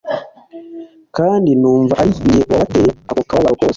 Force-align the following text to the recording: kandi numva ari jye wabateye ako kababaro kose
kandi 1.17 1.49
numva 1.59 1.93
ari 2.01 2.11
jye 2.21 2.37
wabateye 2.51 2.89
ako 3.09 3.21
kababaro 3.29 3.55
kose 3.59 3.69